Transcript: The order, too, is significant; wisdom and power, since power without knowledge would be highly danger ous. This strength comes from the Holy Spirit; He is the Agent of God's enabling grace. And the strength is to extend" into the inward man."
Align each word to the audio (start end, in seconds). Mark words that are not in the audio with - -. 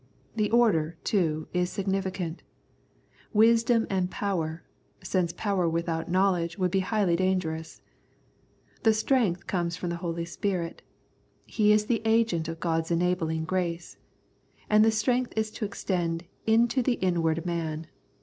The 0.35 0.49
order, 0.49 0.97
too, 1.03 1.47
is 1.53 1.69
significant; 1.69 2.41
wisdom 3.33 3.85
and 3.87 4.09
power, 4.09 4.63
since 5.03 5.31
power 5.31 5.69
without 5.69 6.09
knowledge 6.09 6.57
would 6.57 6.71
be 6.71 6.79
highly 6.79 7.15
danger 7.15 7.51
ous. 7.53 7.83
This 8.81 8.97
strength 8.97 9.45
comes 9.45 9.77
from 9.77 9.91
the 9.91 9.97
Holy 10.01 10.25
Spirit; 10.25 10.81
He 11.45 11.71
is 11.71 11.85
the 11.85 12.01
Agent 12.03 12.47
of 12.47 12.59
God's 12.59 12.89
enabling 12.89 13.43
grace. 13.45 13.97
And 14.71 14.83
the 14.83 14.89
strength 14.89 15.33
is 15.35 15.51
to 15.51 15.65
extend" 15.65 16.25
into 16.47 16.81
the 16.81 16.93
inward 16.93 17.45
man." 17.45 17.85